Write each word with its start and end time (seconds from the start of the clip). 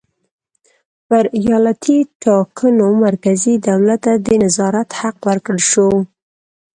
پر 1.07 1.23
ایالتي 1.39 1.97
ټاکنو 2.23 2.87
مرکزي 3.05 3.53
دولت 3.67 3.99
ته 4.05 4.13
د 4.25 4.27
نظارت 4.43 4.89
حق 4.99 5.17
ورکړل 5.29 5.59
شو. 5.69 5.87